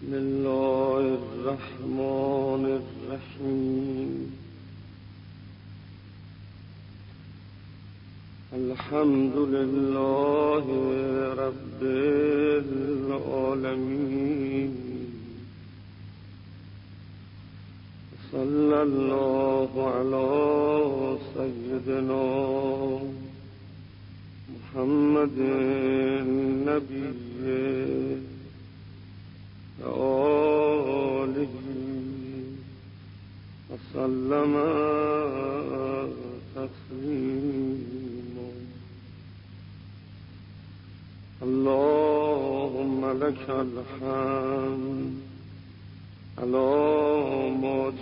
بسم 0.00 0.14
الله 0.14 0.98
الرحمن 0.98 2.80
الرحيم. 2.80 4.36
الحمد 8.52 9.36
لله 9.36 10.64
رب 11.38 11.82
العالمين. 13.12 14.72
صلى 18.32 18.82
الله 18.82 19.70
على 19.88 20.28
سيدنا 21.36 22.26
محمد 24.54 25.38
النبي. 26.20 27.20
آله 29.86 31.48
وسلم 33.70 34.54
تسليما. 36.54 37.70
اللهم 41.42 43.18
لك 43.18 43.50
الحمد. 43.50 45.30
على 46.38 47.50
ما 47.62 47.92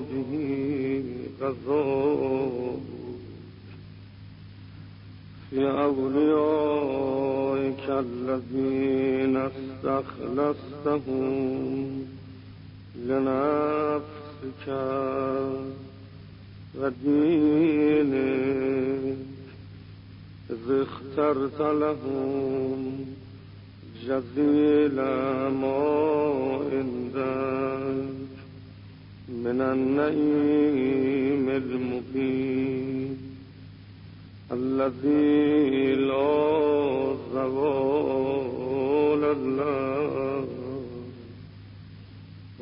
به 0.00 1.02
غضاك 1.40 3.07
في 5.50 5.70
أوليائك 5.70 7.38
الذين 7.88 9.36
استخلصتهم 9.86 11.08
لنفسك 13.06 14.66
ودينك. 16.78 18.48
إذ 20.50 20.64
اخترت 20.70 21.60
لهم 21.60 23.04
جزيل 24.04 24.96
ما 25.60 25.80
عندك 26.72 28.08
من 29.28 29.60
النعيم 29.60 31.48
المقيم. 31.48 33.27
الذي 34.52 35.94
لا 35.94 37.14
زوال 37.34 39.24
الله 39.24 40.46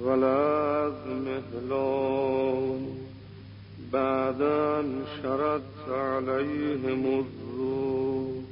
ولا 0.02 0.92
مهلان 1.26 2.80
بعد 3.92 4.42
أن 4.42 5.04
شرت 5.22 5.88
عليهم 5.88 7.02
الظروف 7.06 8.44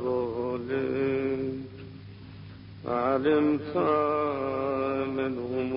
ذلك 0.00 1.66
علمت 2.88 3.76
منهم 5.16 5.70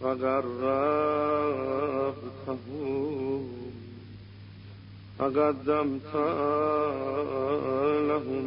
فقربته 0.00 1.00
فقدمت 5.20 6.14
لهم 8.08 8.46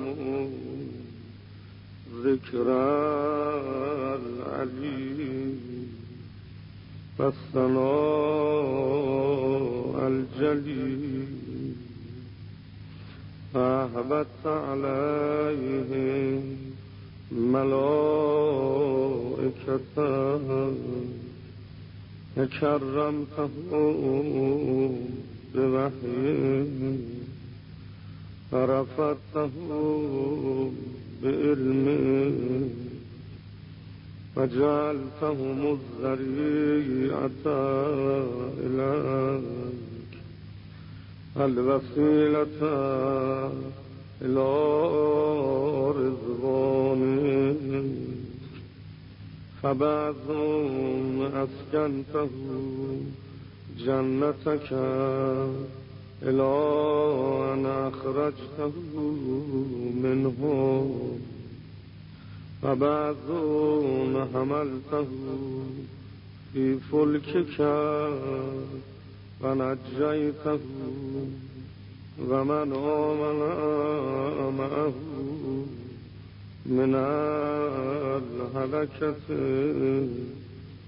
ذكر 2.24 2.68
العليم 4.16 5.60
والثناء 7.20 7.84
الجليل 10.08 11.28
فأهبت 13.54 14.46
عليهم 14.46 16.42
ملائكة 17.32 18.64
كرمتهم 22.62 23.94
بوحي 25.56 26.96
فرفضته 28.52 29.52
بعلمه 31.24 32.70
وجعلتهم 34.36 35.78
الذريعة 35.78 37.46
إليك 38.66 39.44
الوسيلة 41.38 42.62
إلى 44.22 44.50
رضوانك 46.00 47.58
فبعضهم 49.64 51.22
أسكنته 51.22 52.30
جنتك 53.86 54.68
إلى 56.24 56.52
أن 57.54 57.66
أخرجته 57.66 58.74
منه 60.04 60.40
فبعضهم 62.62 64.28
حملته 64.34 65.08
في 66.54 66.78
فلكك 66.92 67.58
ونجيته 69.42 70.60
ومن 72.30 72.74
آمن 72.74 73.40
معه 74.58 74.94
من 76.66 76.96
الهلكة 78.16 79.28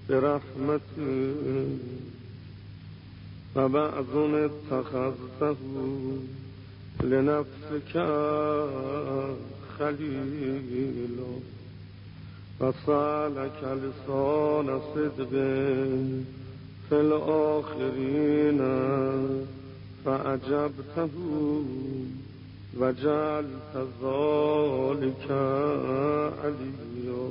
برحمته. 0.08 1.66
فبعض 3.56 4.16
اتخذته 4.16 5.56
لنفسك 7.02 7.92
خليلا 9.78 11.32
فصالك 12.60 13.60
لسان 13.62 14.80
صدق 14.94 15.30
في 16.88 16.92
الآخرين 17.00 18.58
فأجبته 20.04 21.10
وجعلت 22.78 23.74
ذلك 24.02 25.30
عليا 26.44 27.30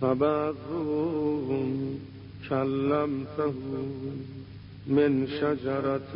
فبعضهم 0.00 1.98
كلمته 2.48 3.54
من 4.86 5.26
شجرة 5.26 6.14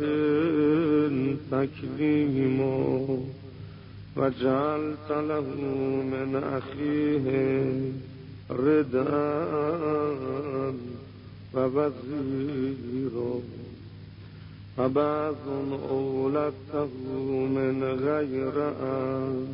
تكليما 1.51 3.07
وجعلت 4.17 5.09
له 5.09 5.45
من 6.11 6.35
أخيه 6.35 7.25
رداء 8.49 9.95
ووزيرا 11.53 13.39
فبعض 14.77 15.35
أولدته 15.89 16.87
من 17.57 17.83
غير 17.83 18.69
أن 18.81 19.47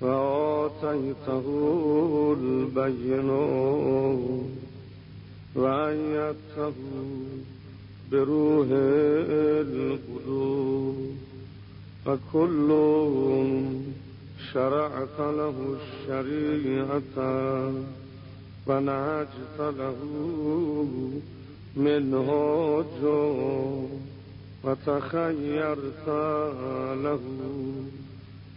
فآتيته 0.00 1.46
البينات 2.40 4.18
وأيدته 5.54 6.74
بروح 8.12 8.66
القدوس. 9.60 10.94
فكل 12.04 12.68
شرعت 14.52 15.18
له 15.18 15.76
الشريعة 15.80 17.18
ونهجت 18.66 19.58
له 19.58 19.96
منهاج 21.76 23.04
وتخيرت 24.64 26.08
له. 27.04 27.20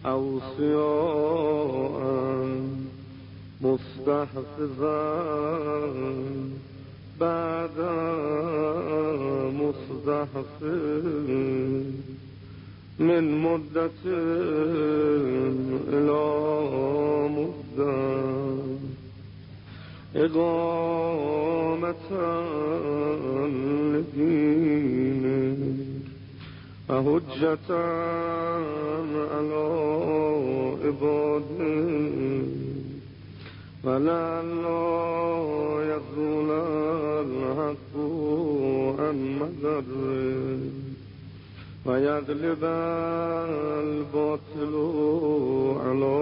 أوصياء 0.05 0.67
مستحفظا. 3.61 5.07
بعد 7.19 7.77
مستحفظ 9.61 10.63
من 12.99 13.41
مدة 13.41 13.89
إلى 15.93 16.23
مدة. 17.29 18.27
إقامة 20.15 22.09
لدينك 23.93 25.57
وهجة 26.89 27.69
على 29.33 29.67
عبادك 30.83 32.66
فلعل 33.87 34.65
يزول 35.91 36.49
الحق 37.25 37.93
عن 38.99 39.17
مدره 39.39 40.59
ويغلب 41.85 42.63
الباطل 43.83 44.73
على 45.85 46.17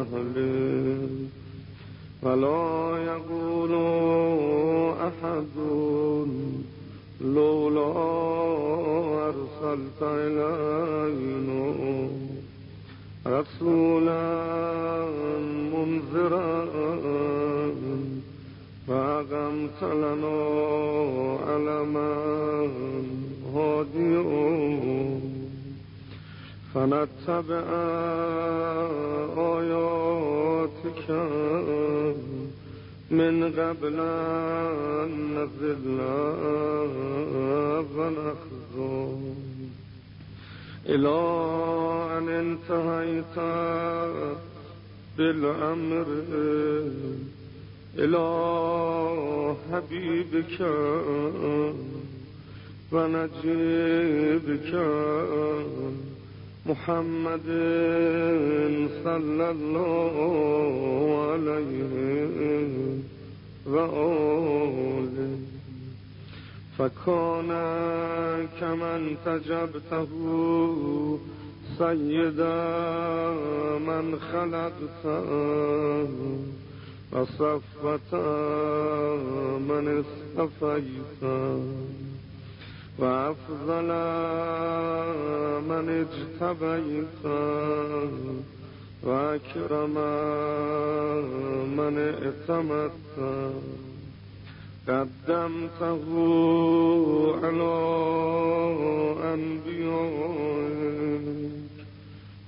أهله. 0.00 1.08
ولا 2.22 2.98
يقول 3.04 3.72
أحد 5.08 5.56
لولا 7.20 7.92
أرسلت 9.28 10.00
إلينا 10.02 11.62
رسولا 13.26 14.22
منذرا 15.72 16.64
فأقمت 18.88 19.82
لنا 19.82 20.38
علما 21.46 22.14
هاديا 23.54 25.20
فنتبع 26.74 27.62
آياتك 29.38 31.10
من 33.10 33.52
قبل 33.58 34.00
أن 34.00 35.10
نذل 35.34 36.00
ونخزى 37.96 39.04
إلى 40.88 41.18
أن 42.18 42.28
انتهيت 42.28 43.36
بالأمر. 45.18 46.06
إلى 47.98 48.26
حبيبك 49.72 50.58
ونجيبك 52.92 54.72
محمد 56.66 57.48
صلى 59.04 59.46
الله 59.50 60.14
عليه 61.30 61.92
وآله. 63.66 65.51
فكان 66.82 67.50
كمن 68.60 69.16
تجبته 69.26 70.08
سيدا 71.78 72.60
من 73.78 74.18
خلقت 74.32 75.04
وصفت 77.12 78.14
من 79.68 80.04
اصطفيت 80.04 81.22
وأفضل 82.98 83.88
من 85.70 85.86
اجتبيت 86.02 87.24
وأكرم 89.02 89.94
من 91.76 91.98
ائتمت 91.98 93.91
قدمته 94.88 96.04
على 97.42 97.74
أنبيائك 99.34 101.26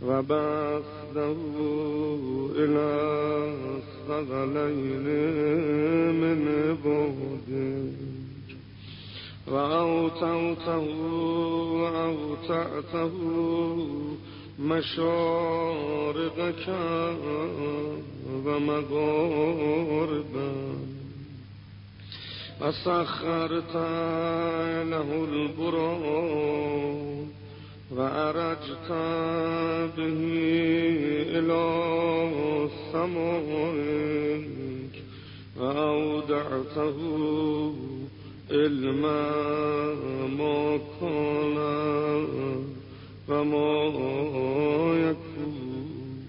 وبعثته 0.02 1.38
إلى 2.56 2.90
الثقلين 3.76 5.06
من 6.20 6.38
عبادك 6.48 7.50
وأوتوته 9.48 10.86
وأوتعته 11.80 13.12
مشارقك 14.58 16.66
ومغاربك 18.46 20.34
وسخرت 22.60 23.76
له 24.90 25.08
البراق 25.32 27.04
وأرجت 27.90 28.88
به 29.96 30.20
إلى 31.36 31.60
السماء 32.64 33.44
وأودعته 35.56 36.96
علما 38.50 39.30
ما 40.38 40.78
كان 41.00 41.58
وما 43.28 43.70
يكون 44.96 46.24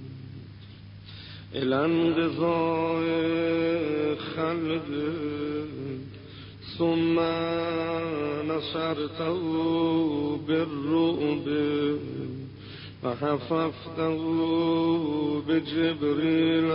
إلى 1.56 1.86
انقضاء 1.86 3.06
خلقه 4.36 5.55
ثم 6.77 7.20
نصرته 8.51 9.41
بالرؤب 10.48 11.48
وحففته 13.03 14.20
بجبريل 15.48 16.70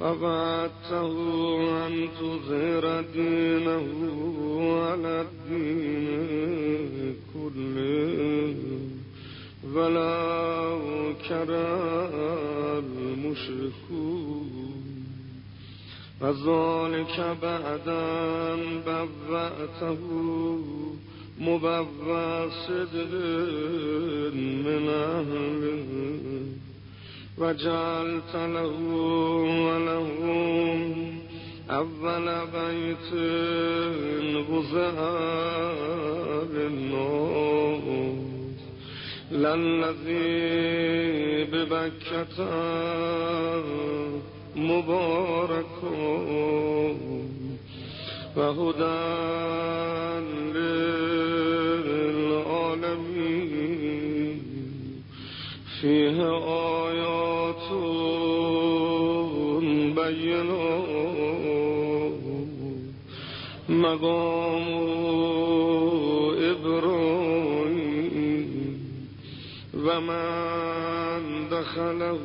وبعثته 0.00 1.86
أن 1.86 2.08
تظهر 2.20 3.04
دينه 3.14 3.88
على 4.82 5.26
الدين 5.26 7.14
كله. 7.34 8.54
ولو 9.74 11.14
كره 11.28 12.14
المشركون. 12.78 14.48
وذلك 16.20 17.36
بعد 17.42 17.88
أن 17.88 18.80
بوأته 18.86 20.02
مبوى 21.40 22.50
صدق 22.50 23.12
من 24.64 24.84
أهله. 24.88 25.88
وجعلت 27.40 28.34
له 28.34 28.76
ولهم 29.66 31.18
أول 31.70 32.26
بيت 32.54 33.12
وضع 34.50 34.96
للناس 36.52 37.82
للذي 39.32 40.28
ببكة 41.44 42.38
مبارك. 44.56 45.82
وهدى 48.36 49.18
للعالمين. 50.54 50.98
فيه 55.80 56.47
مقام 63.98 64.68
و 69.74 70.00
من 70.00 71.48
دخله 71.50 72.18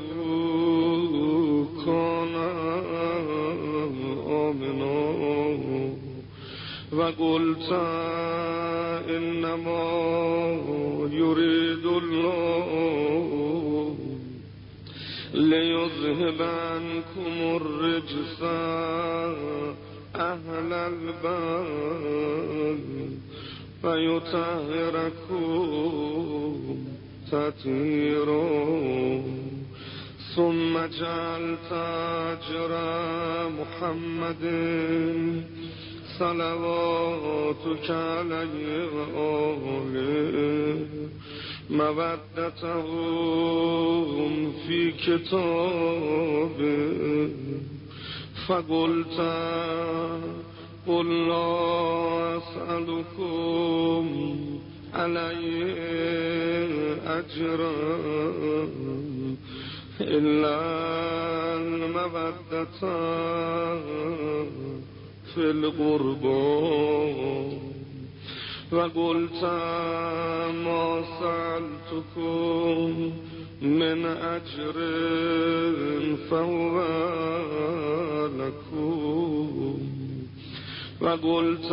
کان 1.86 2.36
آمنا 4.28 5.04
و 6.94 7.02
قلت 7.02 7.72
انما 9.10 9.84
يريد 11.12 11.86
الله 11.86 12.74
ليذهب 15.34 16.42
عنكم 16.42 17.56
الرجس 17.56 18.44
أهل 20.54 20.74
البيت 20.74 21.20
فيطهركم 23.82 25.36
تطهيرا. 27.32 28.48
ثم 30.36 30.74
جعلت 30.78 31.72
أجر 31.72 32.72
محمد 33.60 34.44
صلواتك 36.20 37.88
عليه 37.90 38.90
وآله. 39.16 40.88
مودتهم 41.70 42.94
في 44.68 44.92
كتابه. 44.92 46.64
فقلت 48.48 49.20
قل 50.88 51.28
لا 51.28 52.38
أسألكم 52.38 54.06
عليه 54.94 56.68
أجرا 57.20 57.74
إلا 60.02 60.60
المودة 61.56 62.80
في 65.34 65.38
القربان 65.52 66.94
وقلت 68.72 69.44
ما 70.66 71.04
سألتكم 71.20 73.12
من 73.64 74.06
أجر 74.06 74.74
فهو 76.30 76.84
لكم. 78.40 79.80
وقلت 81.02 81.72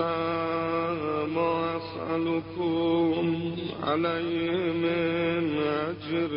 ما 1.34 1.76
أسألكم 1.76 3.54
عليه 3.82 4.72
من 4.72 5.58
أجر. 5.58 6.30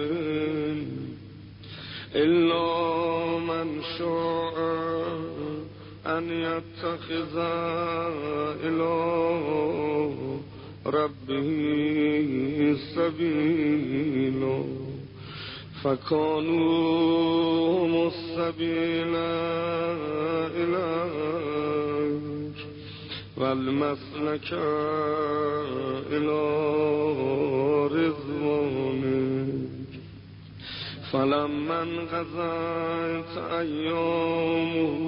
إلا 2.16 3.38
من 3.40 3.82
شاء 3.98 4.58
أن 6.06 6.30
يتخذ 6.30 7.38
إلى 8.64 8.96
ربه 10.86 11.50
سبيلا. 12.96 14.64
فكانوا 15.84 17.80
هم 17.86 18.08
السبيل 18.08 19.16
إليك 20.56 22.24
والمسلك 23.38 24.54
إلى 26.12 26.42
رضوانك 27.92 29.64
فلما 31.12 31.82
انقضيت 31.84 33.38
أيامه 33.52 35.04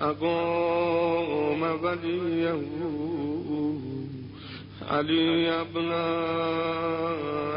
أقام 0.00 1.62
وليه 1.62 2.62
علي 4.90 5.50
ابن 5.50 5.92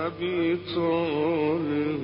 أبي 0.06 0.58
طالب. 0.76 2.04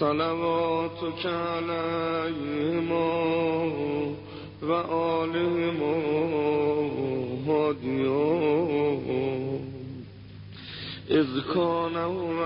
صلواتك 0.00 1.26
عليهما 1.26 3.10
وآلهما 4.62 5.94
هاديا 7.46 8.80
إذ 11.10 11.28
كان 11.54 11.96
هو 11.96 12.40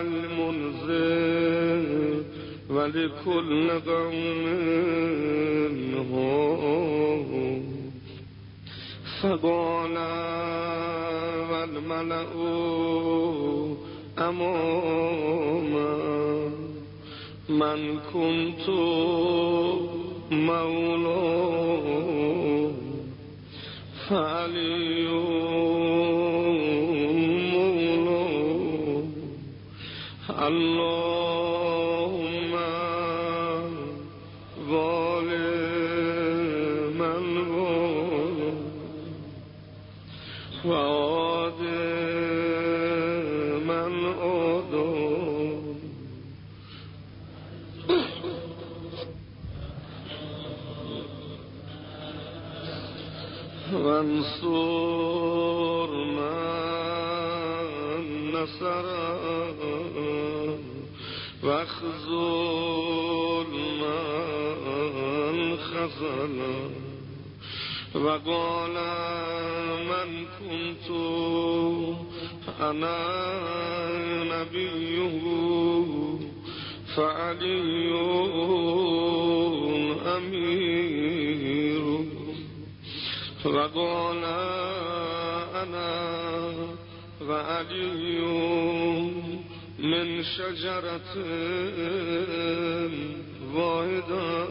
المنزل 0.00 1.86
ولكل 2.70 3.70
قوم 3.70 4.46
تبعنا 9.26 10.08
والملأ 11.50 12.26
أموما 14.18 15.94
من 17.48 17.98
كنت 18.12 18.68
مولوه 20.30 21.86
فعلي 24.08 25.08
وقال 68.16 68.76
من 69.90 70.08
كنت 70.38 70.88
أنا 72.60 72.98
نبيه 74.24 75.14
فعلي 76.96 77.92
أمير. 80.16 81.84
وقال 83.44 84.24
أنا 85.54 85.92
وعلي 87.28 88.20
من 89.78 90.22
شجرة 90.22 91.12
واحدة 93.54 94.48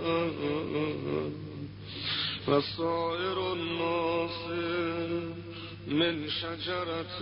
وصائر 2.47 3.53
الناس 3.53 4.39
من 5.87 6.29
شجرة 6.29 7.19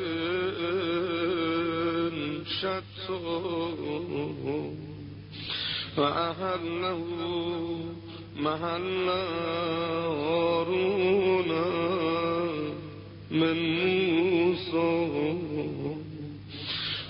شتى 2.60 3.24
وأهله 5.98 7.04
محل 8.36 9.10
هارون 10.20 11.52
من 13.32 13.58
موسى. 14.20 14.94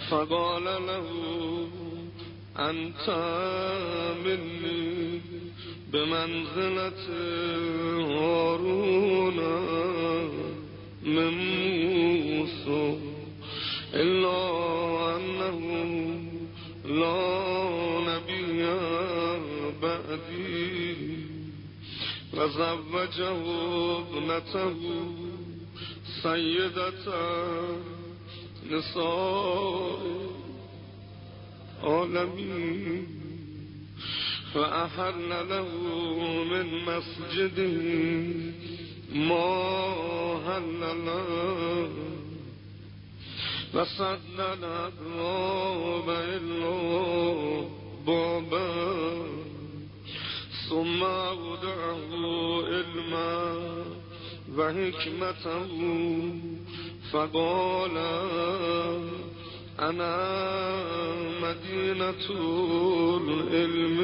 فقال 0.09 0.63
له 0.63 1.07
أنت 2.57 3.05
مني. 4.25 4.92
بمنزلة 5.93 7.07
هارون 8.17 9.39
من 11.03 11.33
موسى 12.27 12.99
إلا 13.93 14.37
أنه 15.15 15.59
لا 16.85 17.19
نبي 18.09 18.63
بعدي 19.81 20.95
وزبر 22.33 23.07
فزوجه 23.07 23.37
ابنته 23.99 24.75
سیدت 26.23 27.05
نساء 28.71 29.99
عالمین 31.83 33.32
فأحل 34.53 35.29
له 35.49 35.67
من 36.43 36.85
مسجده 36.85 37.77
ما 39.13 39.53
هل 40.47 40.79
له. 41.05 41.89
وسد 43.73 44.39
الأبواب 44.39 46.09
إلا 46.09 46.73
بابا 48.07 48.93
ثم 50.69 51.03
أودعه 51.03 52.63
علما 52.65 53.57
وحكمته 54.57 55.69
فقال 57.11 57.97
أنا 59.79 60.13
مدينة 61.41 62.25
العلم 63.17 63.99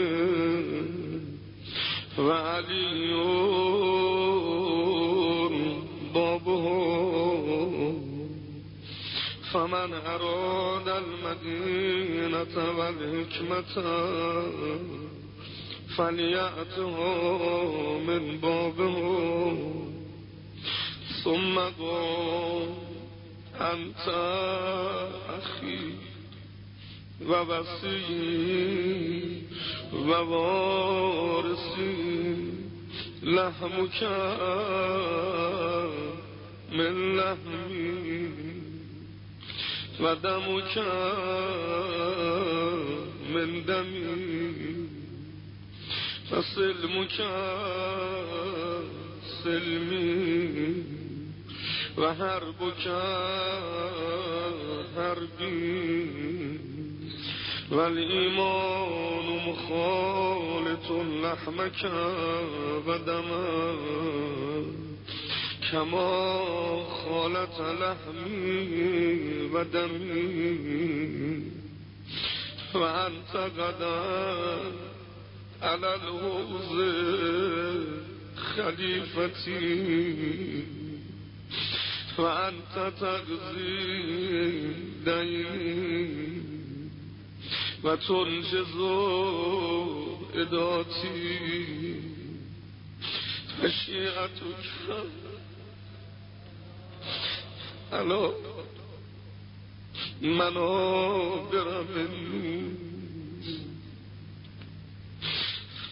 وعلي 2.19 3.13
بابه. 6.13 6.65
فمن 9.53 9.93
أراد 9.93 10.87
المدينة 10.89 12.55
والحكمة 12.77 13.73
فليأته 15.97 16.95
من 18.07 18.37
بابه. 18.37 18.97
ثم 21.23 21.59
قال 21.59 22.88
أنت 23.61 24.07
أخي 25.29 25.79
ووسيي 27.27 28.63
ووارثي 29.93 31.95
لحمك 33.23 34.03
من 36.71 37.17
لحمي 37.17 38.29
ودمك 39.99 40.77
من 43.33 43.65
دمي 43.65 44.87
فسلمك 46.29 47.17
سلمي 49.43 50.83
وحربك 51.99 52.83
حربي 54.95 56.59
والإيمان 57.71 59.25
مخالط 59.47 60.91
لحمك 61.23 61.81
ودمك 62.87 63.79
كما 65.71 66.83
خالت 67.03 67.57
لحمي 67.81 68.69
ودمي 69.53 70.99
وأنت 72.75 73.33
غدا 73.57 74.01
على 75.61 75.95
الهوز 75.95 76.73
خليفتي 78.55 79.59
وأنت 82.19 82.75
تقضي 82.99 84.73
ديني 85.05 86.41
وتنجز 87.83 88.75
إداتي 90.35 92.01
مشيئتك 93.63 94.63
الو. 97.93 98.33
منابر 100.21 101.67
من 101.95 102.11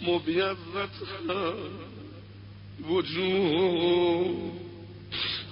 مبيضتها 0.02 1.56
وجوه 2.89 4.66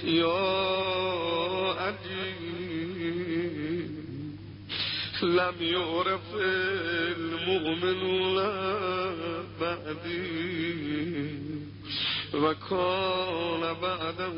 يا 0.04 0.54
علي 1.80 2.34
لم 5.24 5.56
يعرف 5.62 6.36
المؤمنون 7.18 8.38
بعدي. 9.62 10.44
وكان 12.34 13.74
بعده 13.82 14.34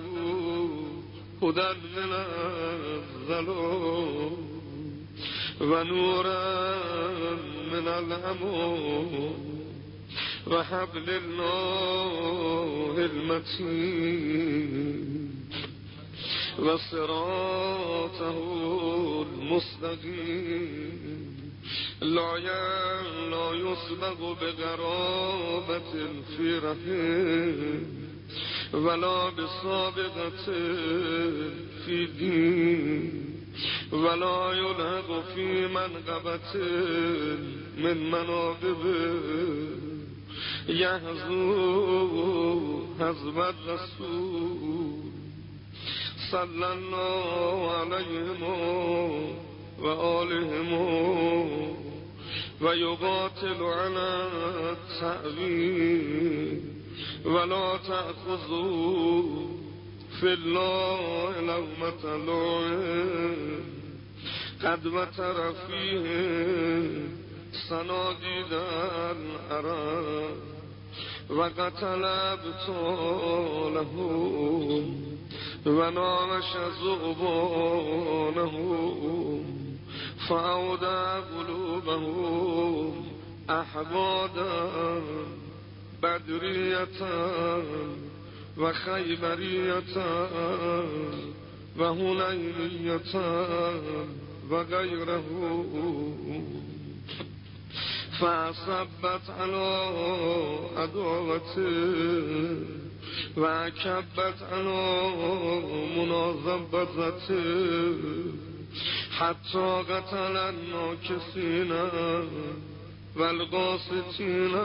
هدى 1.44 1.70
من 1.96 2.12
ونورا 5.62 6.76
من 7.74 7.88
الأمور 7.88 9.32
وحبل 10.48 11.10
الله 11.10 12.94
المتين 13.06 14.86
وصراطه 16.60 18.38
المستقيم. 19.32 21.35
لا 22.02 22.38
لا 23.32 23.52
يسبق 23.54 24.20
بقرابة 24.42 25.92
في 26.38 26.58
رحم 26.58 27.84
ولا 28.74 29.30
بسابقة 29.30 30.30
في 31.86 32.06
دين 32.20 33.26
ولا 33.92 34.52
يلهق 34.54 35.24
في 35.36 35.68
منقبة 35.68 36.54
من 37.78 38.12
مناقبه 38.12 39.16
يهزو 40.70 42.80
حزب 43.00 43.40
الرسول 43.40 45.06
صلى 46.32 46.74
الله 46.74 47.72
عليهم 47.72 48.42
وآلهم 49.80 50.72
ويقاتل 52.62 53.64
على 53.64 54.30
التأويل 54.72 56.62
ولا 57.26 57.78
تأخذوا 57.78 59.24
في 60.20 60.34
الله 60.34 61.40
لومة 61.42 62.18
لوم 62.26 63.66
قد 64.64 64.88
وتر 64.88 65.54
فيه 65.54 66.06
صناديد 67.70 68.54
الأرام 69.12 70.36
وقتل 71.30 72.06
أبطاله 72.06 73.96
ونعش 75.66 76.58
زؤبانه 76.84 78.56
فأودى 80.30 81.24
قلوبهم 81.38 83.06
أحبادا 83.50 85.02
بدرية 86.04 87.02
وخيبرية 88.58 89.96
وهنينية 91.80 93.16
وغيره. 94.50 95.28
فأصبت 98.20 99.30
على 99.40 99.68
عدوته 100.78 101.66
وكبت 103.38 104.40
على 104.52 105.12
مناظبته 105.98 107.46
حتى 109.20 109.84
قتل 109.90 110.38
الناكسين 110.38 111.72
والقاسطين 113.16 114.56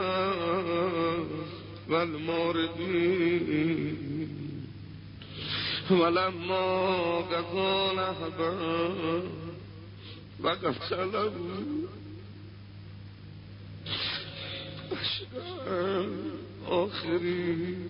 والماردين 3.01 4.29
ولما 5.91 7.17
قضى 7.17 7.95
نهبا 7.95 8.53
وقتله 10.43 11.33
أشقى 14.91 16.05
آخرين 16.67 17.87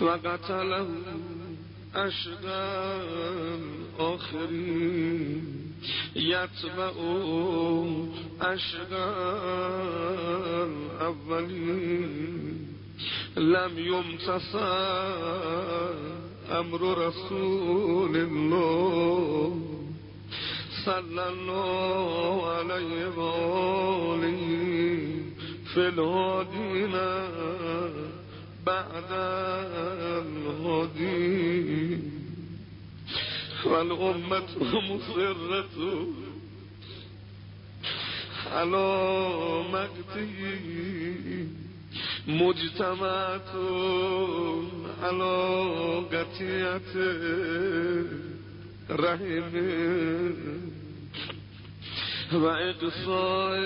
وقتله 0.00 0.88
أشقى 1.94 3.00
آخرين 3.98 5.72
يتبع 6.16 6.92
أشقى 8.40 9.08
الأولين 10.64 12.68
لم 13.36 13.72
يمتص 13.78 14.56
أمر 16.50 17.06
رسول 17.06 18.16
الله 18.16 19.60
صلى 20.84 21.28
الله 21.28 22.46
عليه 22.50 23.08
وآله 23.16 24.42
في 25.74 25.88
الهادين 25.88 26.94
بعد 28.66 29.10
الغدير. 30.26 31.98
والأمة 33.64 34.46
مصرة. 34.72 36.06
على 38.52 39.64
مجده 39.72 40.58
مجتمعة 42.28 43.52
على 45.02 45.34
قتية 46.12 46.92
رحمه 48.90 50.32
وإقصاء 52.32 53.60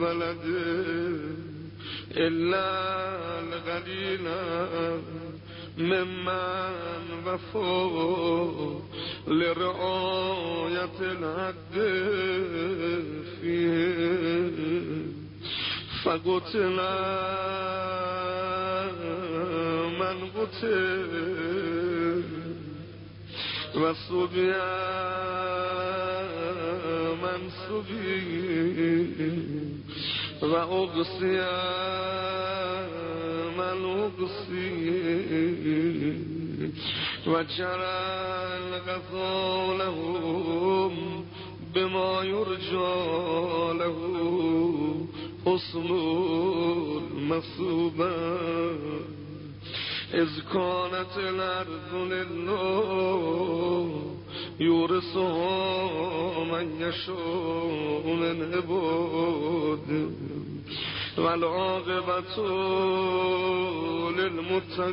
بلده 0.00 1.47
إلا 2.16 2.68
القليل 3.40 4.28
ممن 5.78 7.26
وفوا 7.26 8.80
لرعاية 9.28 10.98
الحق 11.00 11.74
فيه 13.40 14.50
فقتل 16.04 16.78
من 20.00 20.18
قتل 20.36 21.08
وصبي 23.76 24.52
من 27.22 27.50
صبي 30.40 30.52
وأقصي 30.52 31.38
من 33.58 33.78
أقصي 34.04 34.70
وجرى 37.26 37.98
الغثو 38.58 39.76
لهم 39.76 41.24
بما 41.74 42.22
يرجى 42.22 42.96
له 43.78 43.98
حسن 45.46 45.88
المصوبة 47.12 48.12
إذ 50.14 50.30
كانت 50.52 51.12
الأرض 51.16 51.94
لله 51.94 53.88
يورثها 54.60 56.44
من 56.44 56.80
يشاء 56.80 58.04
من 58.06 58.54
عباده 58.54 60.10
والعاقبة 61.18 62.36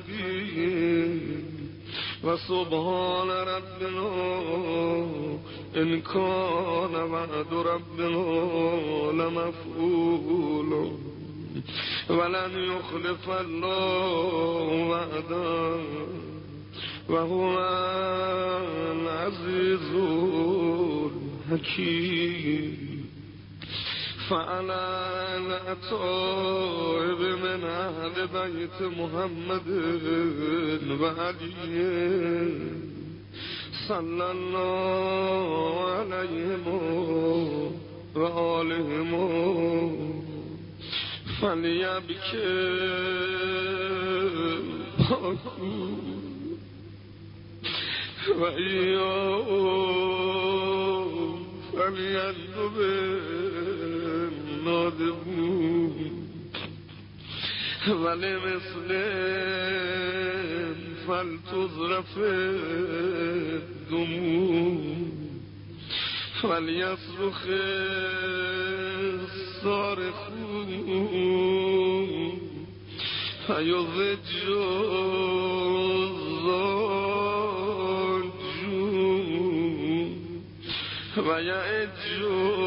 للمتقين 0.05 1.15
وسبحان 2.23 3.29
ربنا 3.29 4.09
إن 5.75 6.01
كان 6.01 6.95
وعد 6.95 7.53
ربنا 7.53 8.25
لمفعول. 9.11 10.71
ولن 12.09 12.51
يخلف 12.71 13.29
الله 13.29 14.87
وعده 14.89 15.79
وهو 17.09 17.59
العزيز 18.91 19.91
الحكيم 21.51 23.05
فعلى 24.29 24.83
الأطائب 25.37 27.19
من 27.19 27.63
أهل 27.63 28.27
بيت 28.27 28.81
محمد 28.81 29.67
وعلي. 31.01 32.49
صلى 33.87 34.31
الله 34.31 35.47
عليهم 35.91 36.67
وآلهم. 38.15 39.13
فليبكي. 41.41 42.65
وإياه 48.29 49.45
فليندب 51.73 52.75
النادبون 54.65 55.95
ولمسلم 59.85 60.75
فلتظرف 61.07 62.17
الدموع 63.57 64.77
فليصرخ 66.41 67.41
الصارخون 70.65 72.39
فيضج 73.47 74.35
ويأج 81.24 81.88
الأرجون 82.16 82.63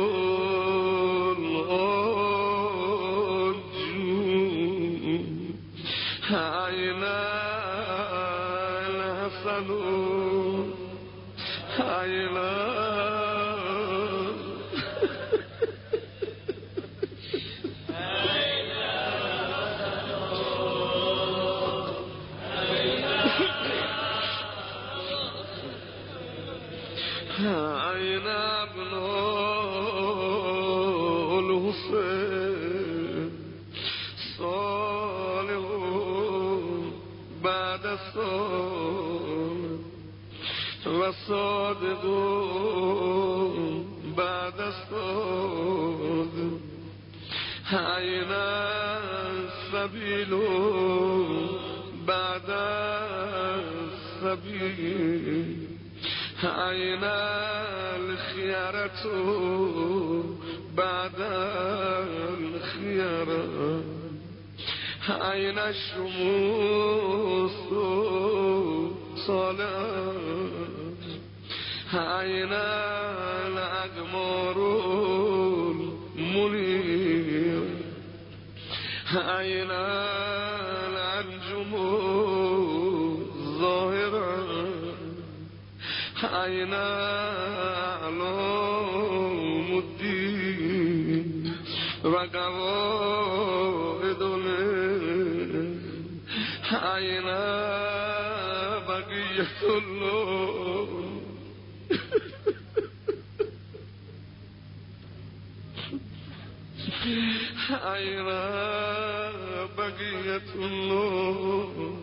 بقية 109.79 110.49
الله 110.55 111.97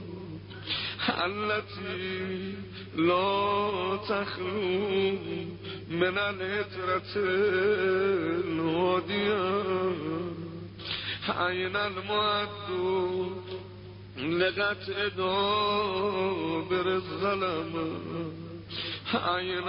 التي 1.25 2.53
لا 2.95 3.99
تخلو 4.10 4.89
من 5.89 6.17
الهجرة 6.17 7.12
الهادية 8.45 9.65
أين 11.29 11.75
المعد 11.75 12.69
لقطع 14.17 15.08
دابر 15.17 16.88
الظلم 16.95 17.73
أين 19.15 19.67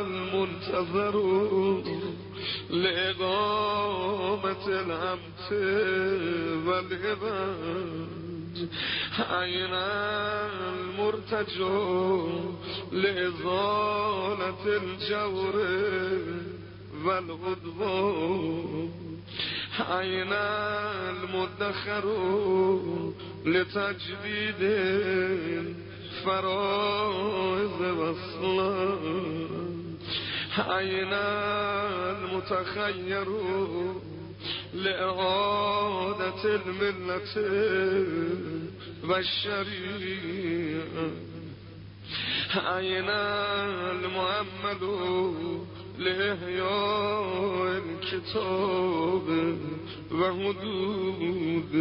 المنتظر 0.00 1.14
لإقامة 2.70 4.66
العبد 4.68 5.50
والعباد 6.66 8.68
أين 9.18 9.74
المرتجع 10.74 11.68
لإزالة 12.92 14.62
الجور 14.66 15.56
والغضب 17.04 17.80
أين 19.98 20.32
المدخر 21.12 22.04
لتجديد 23.46 24.62
الفرائض 26.44 27.80
والصلاة 27.98 28.98
أين 30.58 31.12
المتخير 32.14 33.28
لإعادة 34.74 36.42
الملة 36.44 37.34
والشريعة. 39.04 40.24
أين 42.54 43.10
المؤمل 43.94 44.82
لإحياء 45.98 47.82
الكتاب 47.82 49.26
وحدود. 50.12 51.74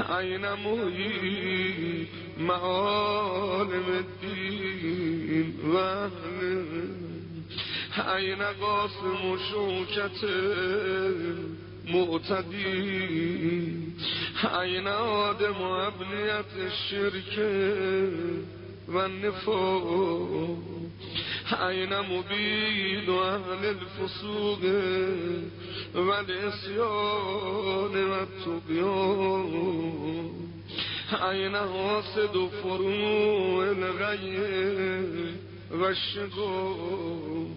أين 0.00 0.44
مهي 0.52 2.06
معالم 2.38 4.04
الدين 4.04 5.48
وأهله 5.64 7.09
أين 8.00 8.42
قاسم 8.42 9.38
شوكة 9.50 10.28
مؤتدين 12.70 13.94
أين 14.44 14.86
آدم 14.88 15.54
أبنية 15.62 16.44
الشرك 16.56 17.38
والنفاق 18.88 20.56
أين 21.52 21.98
مبيد 22.00 23.08
أهل 23.08 23.64
الفسوق 23.76 24.58
والعصيان 25.94 26.84
والطغيان 28.10 29.50
أين 31.12 31.56
حاسد 31.56 32.48
فروع 32.62 33.64
الغي 33.70 34.38
والشقوق 35.70 37.50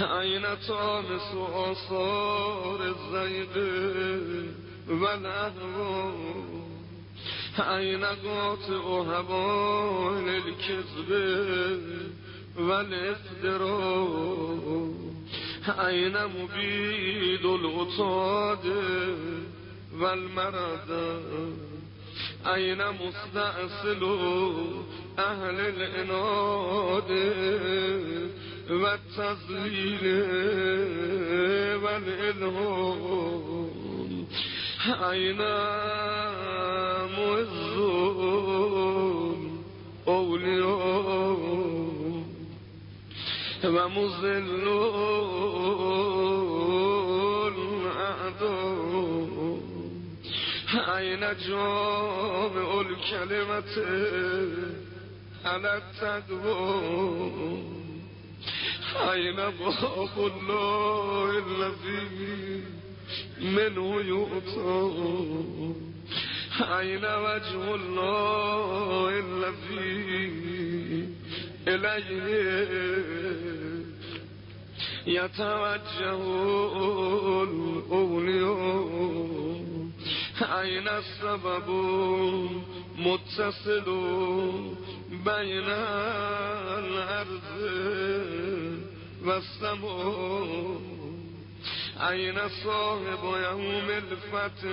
أين 0.00 0.42
طامس 0.68 1.34
آثار 1.54 2.80
الزيغ 2.82 3.54
والأهواء 4.88 6.14
أين 7.58 8.04
قاطع 8.04 8.84
هوان 8.84 10.28
الكذب 10.28 11.10
والافتراء 12.58 14.06
أين 15.68 16.16
مبيد 16.26 17.44
الغطاد 17.44 18.66
والمرض 20.00 20.90
أين 22.46 22.78
مستأصل 28.70 29.56
أهل 29.56 29.76
الإناد 29.76 30.06
والتضليل 30.06 30.06
والإلهام 31.84 34.26
أين 35.10 35.40
مؤذون 38.26 39.64
أولياء 40.08 41.36
ومذلون 46.56 47.86
أعداء 47.96 49.58
أين 50.96 51.20
جامع 51.48 52.80
الكلمة 52.80 53.72
على 55.44 55.76
التقوى 55.76 57.76
أين 58.96 59.36
باب 59.36 59.54
الله 60.18 61.30
الذي 61.38 62.62
منه 63.40 64.00
يؤتى؟ 64.00 64.92
أين 66.60 67.04
وجه 67.04 67.74
الله 67.74 69.08
الذي 69.18 70.36
إليه 71.68 72.70
يتوجه 75.06 76.22
الأولياء؟ 77.42 78.92
أين 80.42 80.88
السبب 80.88 81.68
متصل 82.98 83.84
بين 85.24 85.68
الأرض؟ 86.78 87.46
والسماء 89.26 90.80
أين 92.08 92.38
صاحب 92.64 93.22
يوم 93.24 93.88
الفتح 93.90 94.64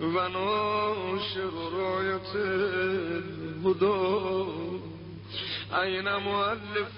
وناشر 0.00 1.52
راية 1.74 2.32
الهدى 2.34 4.04
أين 5.80 6.16
مؤلف 6.16 6.92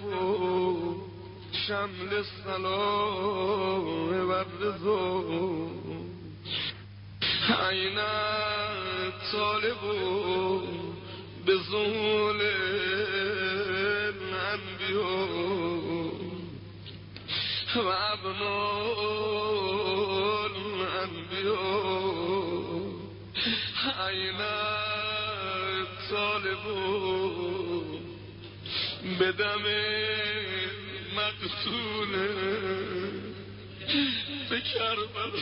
شمل 1.67 2.13
الصلاة 2.13 3.79
والرضا 4.29 5.07
أين 7.69 7.99
الطالب 9.09 9.83
بظهول 11.47 12.41
الأنبياء 14.09 15.56
وأبناء 17.77 18.97
الأنبياء 20.47 21.67
أين 24.07 24.41
الطالب 25.81 26.65
بدم 29.21 29.65
مقتول 31.17 32.13
بكربلاء 34.51 35.35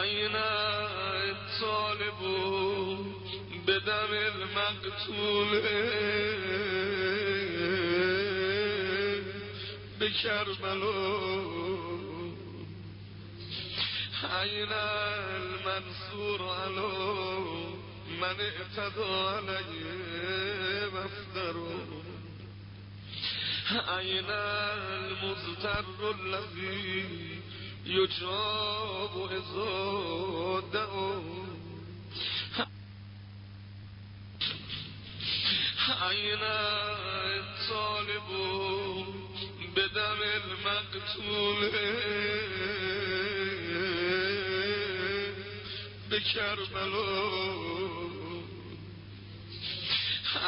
أين 0.00 0.36
الطالب 1.30 2.20
بدم 3.88 4.12
المقتول 4.12 5.60
به 9.98 10.10
کربلا. 10.10 11.28
عین 14.40 14.72
المنصور 14.72 16.40
علو 16.42 17.44
من 18.20 18.36
اعتدا 18.40 19.30
علیه 19.30 20.88
مفترو 20.94 21.80
عین 23.88 24.30
المزتر 24.30 25.84
الذي 26.02 27.06
یجاب 27.86 29.32
ازاده 29.32 30.88
عین 35.90 36.40
طالب 37.68 38.28
بدم 39.76 40.20
المقتول 40.22 41.70
به 46.10 46.20
کربلا. 46.20 47.48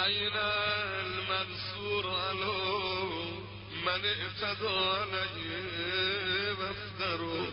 عین 0.05 0.37
المنصور 0.37 2.05
علو 2.07 3.11
من 3.87 4.05
اعتدا 4.05 4.81
علیه 4.94 6.53
مفترو 6.61 7.46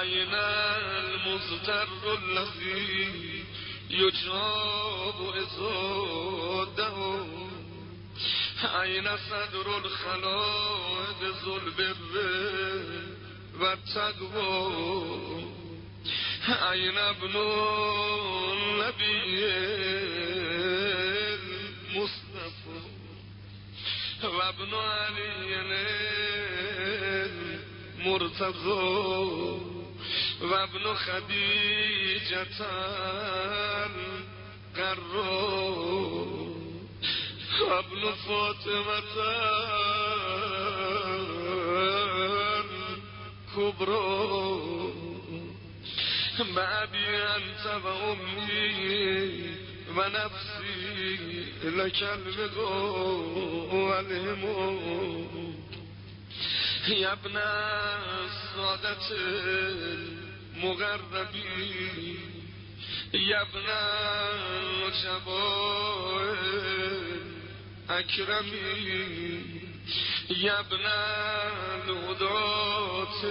عین 0.00 0.34
المزتر 0.34 1.88
الذي 2.04 3.44
یجاب 3.90 5.34
ازاده 5.36 6.92
عین 8.64 9.04
صدر 9.16 9.68
الخلائق 9.68 11.20
ذل 11.44 11.94
و 13.60 13.76
تقوا. 13.94 15.40
عین 16.70 16.98
ابن 16.98 17.36
نبی 18.80 19.46
مصطفى 21.94 22.80
و 24.22 24.42
ابن 24.42 24.74
علی 24.74 25.54
مرتضی. 28.04 29.77
و 30.40 30.54
ابن 30.54 30.94
خدیجتن 30.94 32.44
قرار 34.74 36.26
و 37.60 37.72
ابن 37.72 38.12
فاطمتن 38.26 39.48
کبرا 43.56 44.68
بعبی 46.56 47.06
انت 47.06 47.66
و 47.84 47.86
امی 47.86 49.56
و 49.96 49.98
نفسی 50.08 51.18
لکل 51.64 52.22
بگو 52.38 53.28
والهمو 56.86 57.06
ابن 57.06 57.40
سادت 58.54 59.06
مغربی 60.56 62.18
ابن 63.14 63.68
جبای 65.02 66.36
اکرمی. 67.88 69.60
ابن 70.30 70.86
الهدات 71.88 73.24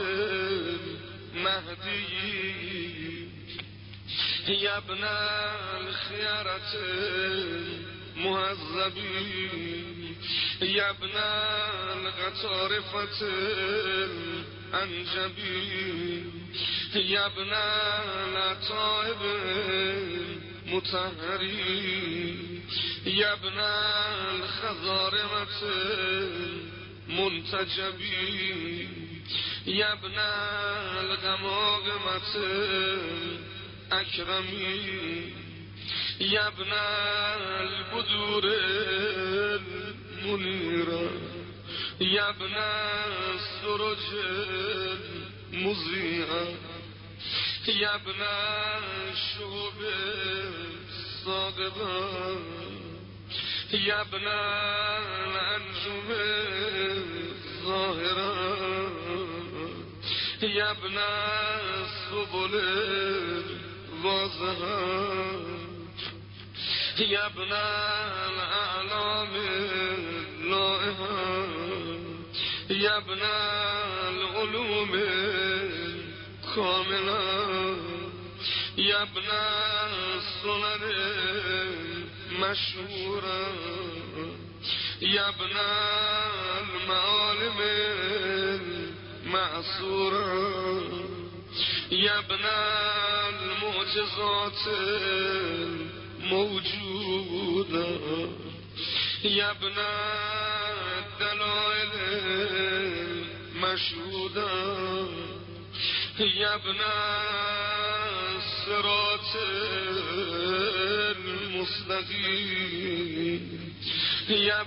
مهدی. 1.34 2.48
ابن 4.68 5.04
مهذبی 8.18 10.16
ابن 10.62 11.18
القطارفة 11.96 13.20
الانجبی 14.74 16.24
ابن 16.96 17.54
الطائب 18.38 19.22
متحری 20.66 22.36
ابن 23.08 23.60
الخضارمة 24.36 25.62
منتجبی 27.08 28.88
ابن 29.68 30.20
الغماغمة 31.00 32.34
اکرمی 33.92 35.34
ابن 36.22 36.72
البدور 36.74 38.44
المنیره 40.24 41.10
ابن 42.02 42.56
السرج 43.36 43.98
المضيئه 45.54 46.56
ابن 47.70 48.22
الشهب 49.12 49.80
الصاغبه 50.90 52.38
ابن 53.74 54.28
الانجم 55.28 56.08
الظاهره 57.46 58.58
ابن 60.44 60.98
السبل 60.98 62.54
الواضحه 63.94 65.57
يا 67.00 67.26
ابن 67.26 67.54
اللائحة 70.42 71.48
يا 72.70 72.98
ابن 72.98 73.22
العلوم 74.08 74.92
الكاملة 76.44 77.24
يا 78.78 79.02
ابن 79.02 79.30
السنن 80.18 80.84
المشهورة 82.32 83.48
يا 85.02 85.30
ابن 85.30 85.58
المعالم 86.62 87.60
المعصورة 89.26 90.28
يا 91.92 92.20
ابن 92.20 92.46
المعجزات 93.30 94.62
موجودة 96.30 97.88
يا 99.24 99.52
ابن 99.52 99.74
الدلائل 100.98 101.92
مشهودة 103.56 104.52
يا 106.20 106.56
ابن 106.56 106.80
الصراط 108.38 109.36
المستقيم 112.58 113.42
يا 114.30 114.62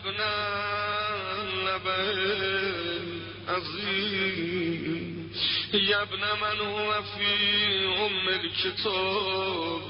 ابن 6.03 6.21
من 6.21 6.61
هو 6.67 7.03
الكتاب 8.29 9.83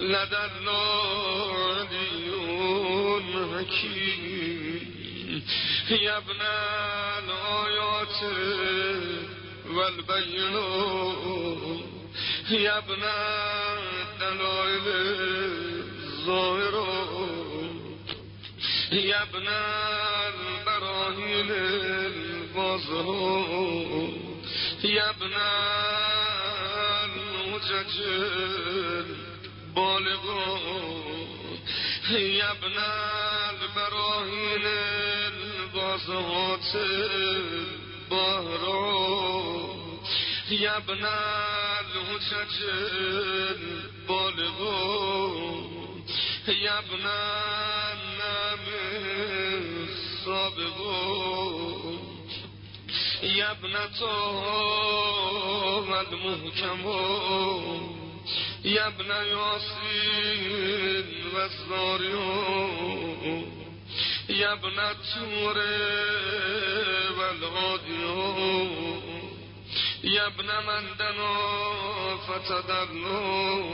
لدى 0.00 0.44
الله 0.58 1.74
علي 1.74 2.30
حكيم 3.58 5.42
يا 5.90 6.16
ابن 6.16 6.40
الآيات 7.18 8.22
والبينات 9.70 11.80
يا 12.50 12.78
ابن 12.78 13.02
الدلائل 14.22 14.86
الظاهرة 16.02 17.28
يا 18.92 19.22
ابن 19.22 19.48
يا 24.84 25.10
ابن 25.10 25.32
الحجج 27.04 28.00
البالغات 30.38 32.10
يا 32.10 32.50
ابن 32.50 32.76
البراهين 33.62 34.66
الواضحات 35.74 36.74
البهرات 38.78 40.08
يا 40.50 40.76
ابن 40.76 41.04
الحجج 41.04 42.62
البالغات 45.18 46.08
يا 46.48 46.78
ابن 46.78 47.06
یبنتو 53.22 54.06
و 55.88 55.92
المحکمو 55.92 57.00
یبن 58.64 59.10
یاسین 59.30 61.06
و 61.34 61.48
زاریو 61.48 62.28
یبن 64.28 64.76
تور 65.14 65.58
و 67.16 67.20
الهادیو 67.20 68.68
یبن 70.02 70.50
مندنو 70.66 71.36
فتدرنو 72.16 73.64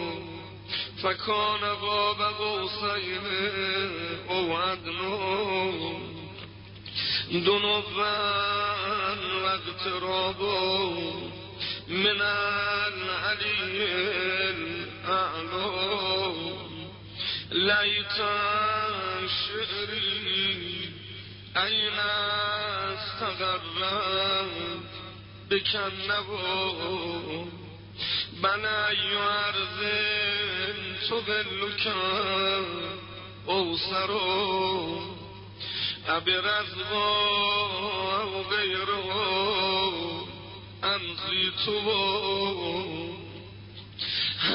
فکان 1.02 1.74
قاب 1.74 2.22
قوسین 2.22 3.26
او 4.28 4.56
عدنو 4.56 6.14
ذنوبا 7.32 8.18
واقترابا 9.42 10.60
من 11.88 12.20
العلي 12.20 13.84
الأعلى 14.50 15.74
ليت 17.50 18.16
شعري 19.28 20.90
أين 21.56 21.98
استغرب 22.94 24.50
بك 25.50 25.76
النبو 25.76 27.44
بنى 28.32 28.80
يعرض 29.12 29.80
تظلك 31.10 31.94
أوصره 33.48 35.23
ابرزوا 36.08 37.06
او 38.22 38.42
غیره 38.42 39.04
انزی 40.82 41.52
تو 41.64 41.80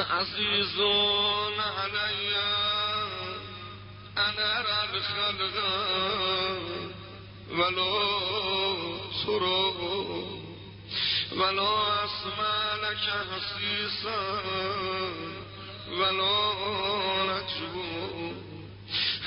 عزیزون 0.09 1.53
علی 1.53 2.35
انا 4.17 4.57
الخلق 4.93 5.55
ولو 7.51 7.99
سرو 9.25 9.73
ولو 11.31 11.75
اسمع 12.03 12.75
لك 12.75 13.05
حسیسا 13.31 14.41
ولو 15.91 16.43
نجبو. 17.29 18.48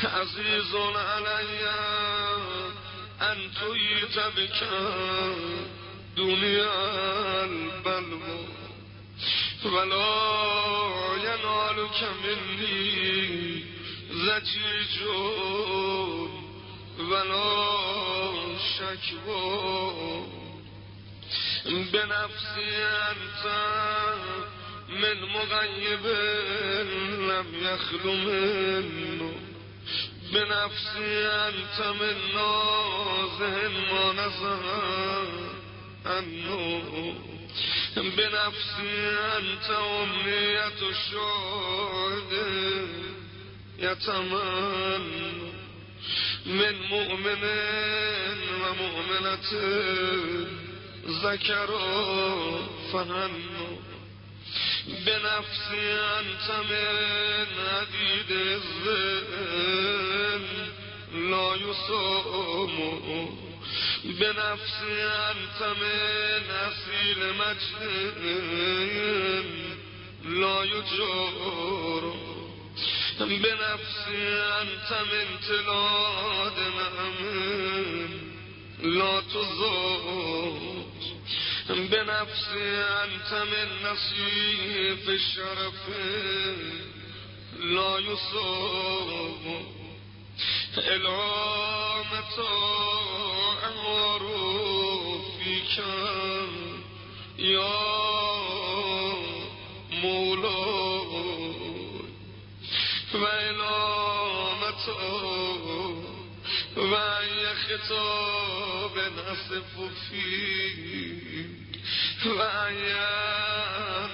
عزیزون 0.04 0.96
علی 0.96 1.64
ان 3.20 3.38
تویت 3.60 4.16
بک 4.18 4.62
دنیا 6.16 6.72
البلو. 7.42 8.38
ولا 9.64 10.12
ینالک 11.24 11.98
منی 12.22 13.64
زجیجون 14.26 15.52
ولا 17.10 17.52
شکو 18.58 19.42
بنفسی 21.92 22.70
انت 23.08 23.44
من 24.88 25.18
مغیب 25.34 26.06
لم 27.28 27.48
یخلو 27.62 28.12
منو. 28.12 29.51
بنفسی 30.32 31.26
انت 31.26 31.86
من 32.00 32.16
نازه 32.34 33.68
ما 33.68 34.30
انو 36.06 37.12
بنفسی 37.96 39.06
انت 39.36 39.70
امنیت 39.70 40.82
و 40.82 40.92
شهد 40.92 42.32
یتمن 43.78 45.02
من 46.46 46.74
مؤمن 46.90 47.44
و 48.62 48.74
مؤمنت 48.74 49.46
ذکر 51.22 51.66
فهنو 52.92 53.72
بنفسی 55.06 55.90
انت 56.18 56.50
من 56.70 57.46
عدید 57.68 58.30
الزن 58.30 59.91
لا 61.14 61.56
یسومو 61.56 63.28
بنفسی 64.04 65.00
انت 65.02 65.62
من 65.62 66.50
اصیل 66.50 67.20
مجد 67.32 68.22
لا 70.24 70.64
یجور 70.64 72.02
بنفسی 73.18 74.26
انت 74.60 74.92
من. 74.92 75.32
تلاد 75.48 76.58
نعمن 76.58 78.10
لا 78.82 79.20
تزور 79.20 80.84
بنفسی 81.68 82.74
انت 83.02 83.32
من 83.32 83.68
نصیف 83.90 85.08
الشرف 85.08 85.88
لا 87.60 88.00
یصاب 88.00 89.81
العامت 90.78 92.38
امارو 93.62 95.20
فیک 95.38 95.80
یا 97.38 97.72
مولا. 100.02 100.62
و 103.14 103.24
الامت 103.24 104.88
و 106.76 106.94
خطاب 107.54 108.98
نصف 108.98 109.78
فی 110.10 111.46
و 112.24 112.42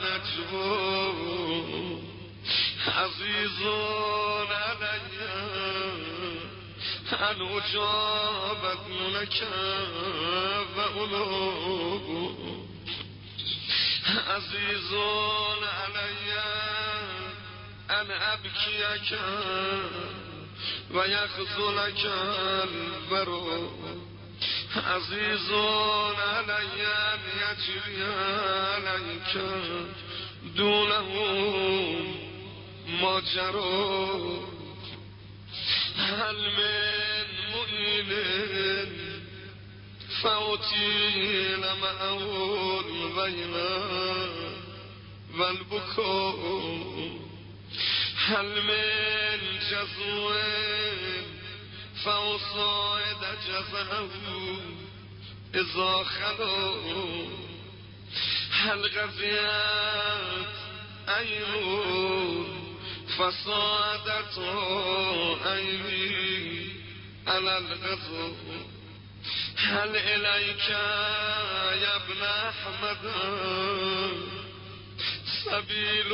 نجو 0.02 0.58
عزیزون 2.96 4.50
علی 4.52 5.57
ان 7.20 7.42
اجابت 7.42 8.82
منک 8.88 9.42
و 10.76 10.80
اولو 10.80 12.36
عزیزون 14.36 15.62
علی 15.82 16.32
ان 17.90 18.10
ابکیک 18.10 19.18
و 20.90 21.06
یخزلک 21.08 22.06
البرو. 22.06 23.70
عزیزون 24.96 26.16
علی 26.16 26.84
ان 26.84 27.20
یجری 27.42 28.02
علیک 28.86 29.36
دونهم 30.56 32.14
ماجرو 33.00 34.57
هل 35.98 36.36
من 36.36 37.26
مؤمن؟ 37.52 38.90
فوتي 40.22 41.56
أقول 42.00 43.12
بينا 43.16 43.70
والبكور 45.38 47.18
هل 48.26 48.62
من 48.62 49.58
جزو؟ 49.70 50.32
فأصعد 52.04 53.38
جزاه 53.48 54.08
إذا 55.54 56.04
خلو. 56.04 57.38
هل 58.52 58.80
غزيات 58.86 60.54
أيوب 61.08 62.67
فصادت 63.18 64.38
عيني 65.46 66.66
على 67.26 67.58
الغزو. 67.58 68.32
هل 69.56 69.96
إليك 69.96 70.68
يا 71.82 71.96
ابن 71.96 72.22
أحمد؟ 72.22 73.12
سبيل 75.44 76.12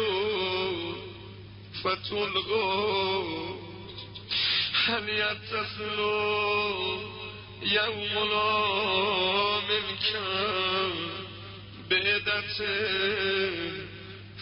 فتلغوا 1.85 3.57
هل 4.87 5.09
يتصل 5.09 5.99
يوم 7.63 8.15
منك 9.69 10.07
بعدت 11.91 12.63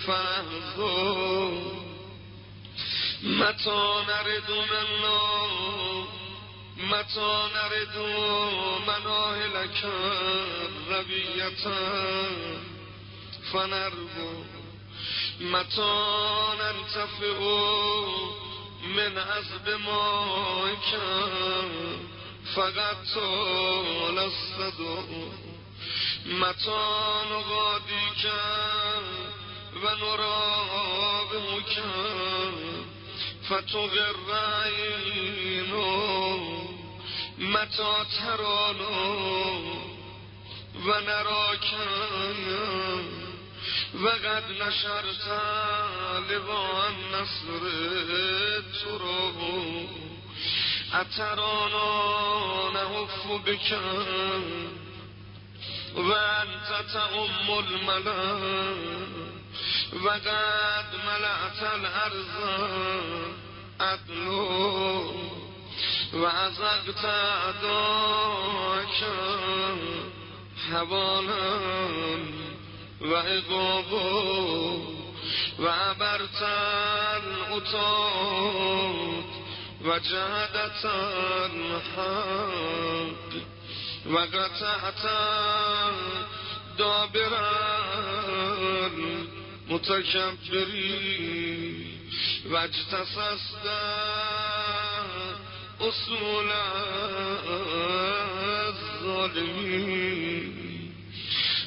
فهزو 0.07 1.92
متى 3.23 4.05
نرد 4.09 4.51
منا 4.51 5.19
متا 6.77 7.49
نردو 7.55 8.07
مناهلک 8.87 9.85
رویتا 10.89 11.77
فنربو 13.53 14.45
متا 15.41 16.55
ننتفعو 16.61 18.07
من 18.85 19.19
عذب 19.19 19.69
ما 19.69 20.77
فقط 22.55 22.97
طال 23.15 24.19
الصدو 24.19 25.31
متا 26.27 27.23
نغادی 27.31 28.29
و 29.83 29.95
نراب 29.95 30.92
مکن 30.92 30.92
فتو 33.49 33.87
غرینو 34.27 35.83
متا 37.39 38.05
ترانو 38.05 38.93
و 40.87 41.01
نراکن 41.01 42.37
و 43.95 44.09
قد 44.09 44.45
نشرت 44.63 45.27
لبان 46.31 46.95
نصر 47.15 47.63
تو 48.83 48.99
رو 48.99 49.33
اترانا 50.95 52.71
نهف 52.71 53.27
بکن 53.47 54.43
و 55.97 56.13
انت 56.13 56.93
تعم 56.93 57.51
الملا 57.51 58.41
و 59.93 60.09
قد 60.09 60.95
ملعت 61.07 61.63
الارض 61.63 62.31
عدلو 63.81 65.13
و 66.13 66.25
ازقت 66.25 67.05
عداک 67.05 69.05
حوالا 70.73 71.59
و 73.01 73.15
اقابو 73.15 74.83
و 75.59 75.69
عبرتن 75.69 77.23
اتاد 77.51 78.93
متکبری 89.73 91.33
و 92.51 92.57
اجتسست 92.57 93.67
اصول 95.81 96.51
الظالمین. 98.67 100.13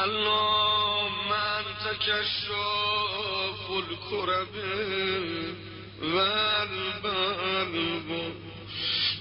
اللهم 0.04 0.61
انت 2.02 2.10
كشاف 2.10 3.70
الكرب 3.70 4.54
والبلب 6.02 7.06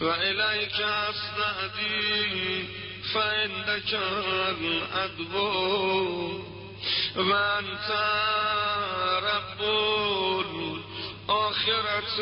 وإليك 0.02 0.82
أستهدي 0.82 2.64
فعندك 3.14 3.94
الأدب 4.62 5.34
وأنت 7.16 7.90
رب 9.24 9.62
الآخرة 11.30 12.18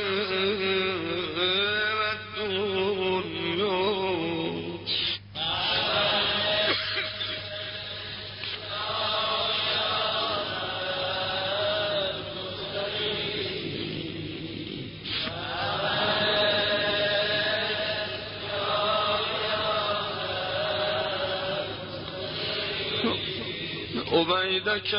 عبیدک 24.31 24.93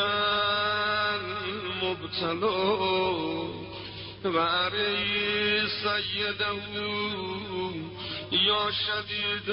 المبتلا 1.83 2.51
و 4.23 4.39
عری 4.39 5.61
سیده 5.81 6.45
یا 8.31 8.71
شدید 8.71 9.51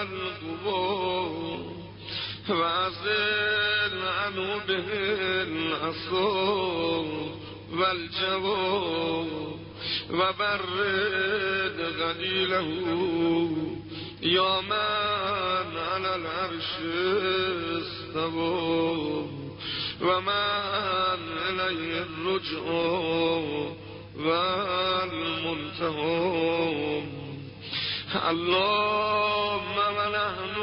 القوا 0.00 1.28
و 2.48 2.52
ازل 2.52 4.02
عنو 4.26 4.60
به 4.66 4.84
العصا 5.40 7.02
و 7.72 7.82
الجوا 7.82 9.24
و 10.10 10.32
برد 10.32 11.78
غلیله 11.98 12.64
یا 14.22 14.60
من 14.60 15.21
على 15.92 16.14
العرش 16.16 16.70
استوى 17.82 19.28
ومن 20.00 21.20
إليه 21.48 22.02
الرجع 22.02 22.62
والمنتهى 25.92 27.02
اللهم 28.30 29.76
ونحن 29.96 30.56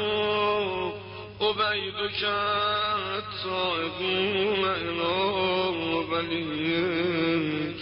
عبيدك 1.40 2.22
التائبون 3.18 4.64
إلى 4.64 5.14
وليك 6.10 7.80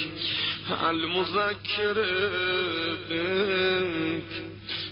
المذكر 0.90 1.96
بك 3.10 4.32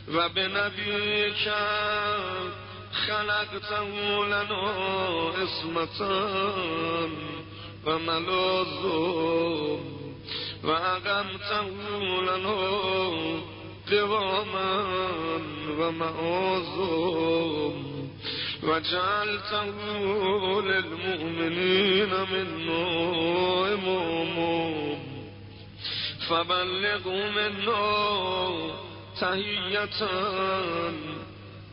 و 0.08 0.28
به 0.28 0.48
نبیک 0.48 1.48
خلقته 2.92 3.80
لنا 4.26 5.30
اسمتان 5.30 7.10
و 7.84 7.98
ملازم 7.98 9.78
و 10.64 10.70
اقمته 10.70 11.62
لنا 12.22 12.56
قواما 13.90 14.84
و 15.78 15.92
معازم 15.92 17.72
و 18.62 18.80
جعلته 18.80 19.64
للمؤمنین 20.60 22.10
من 22.10 22.68
امام 23.72 24.36
فبلغوا 26.28 27.30
منا 27.30 28.85
تحیتا 29.20 30.08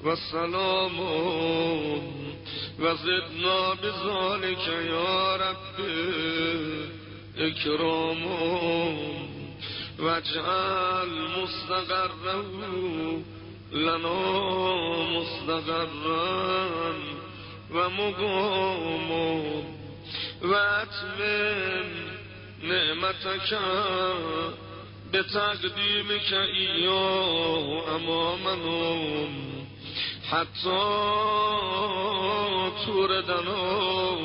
و 0.03 0.15
سلام 0.15 0.99
و 2.79 2.95
زدنا 2.95 3.75
بذالک 3.75 4.67
یا 4.89 5.35
رب 5.35 5.85
اکرام 7.37 8.23
و 9.99 10.05
اجعل 10.05 11.09
مستقره 11.43 12.43
لنا 13.71 15.03
مستقرا 15.03 16.93
و 17.73 17.89
مقام 17.89 19.11
و 20.41 20.53
اتمن 20.53 21.91
نعمتک 22.63 23.53
به 25.14 25.24
تقدیم 25.24 26.07
که 26.30 26.39
ایاه 26.41 27.93
امامنم 27.95 29.30
حتی 30.32 30.80
توردنا 32.86 34.18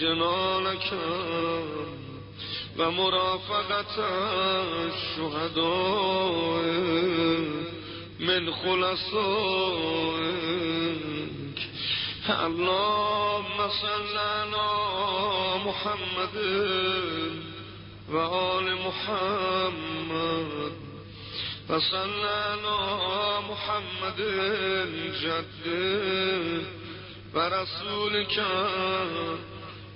جنانکم 0.00 1.62
و 2.78 2.90
مرافقت 2.90 3.94
شهداء 5.16 6.62
من 8.20 8.52
خلصائك 8.52 9.14
اللهم 12.28 13.68
صل 13.82 14.16
على 14.18 14.70
محمد 15.64 16.34
و 18.12 18.16
آل 18.16 18.74
محمد 18.74 20.72
وصلنا 21.68 22.56
محمد 23.50 24.20
الجد 24.20 25.64
ورسولك 27.34 28.36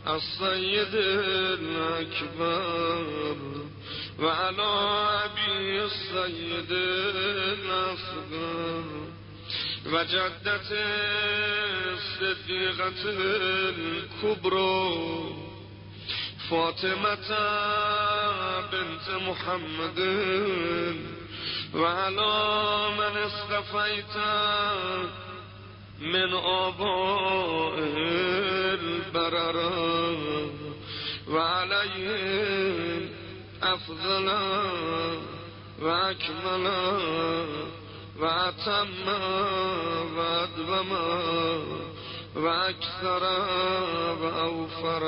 السيد 0.06 0.94
الأكبر 1.60 3.36
وعلى 4.18 4.70
أبي 5.24 5.84
السيد 5.84 6.72
الأصغر 7.52 8.84
وجدة 9.86 10.70
الصديقة 11.92 13.02
الكبرى 13.68 15.47
فاطمة 16.50 17.28
بنت 18.72 19.10
محمد 19.28 19.98
وعلى 21.74 22.88
من 22.98 23.14
اصطفيت 23.22 24.16
من 26.00 26.34
آباء 26.34 27.74
البررة 28.80 29.72
وعليهم 31.28 33.10
أفضل 33.62 34.28
وأكمل 35.82 36.66
وأتم 38.20 39.08
وأدوم 40.16 40.92
وأكثر 42.36 43.22
وأوفر. 44.22 45.04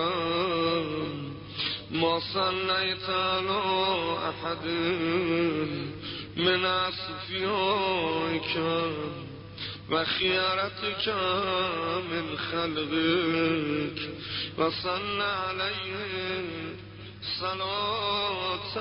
ما 1.93 2.21
صليت 2.35 3.11
على 3.11 3.61
أحد 4.29 4.67
من 6.37 6.65
أصفيائك 6.65 8.57
وخيارتك 9.91 11.09
من 12.11 12.39
خلقك 12.53 14.11
وصلى 14.59 15.25
عليه 15.49 16.45
صلاة 17.41 18.77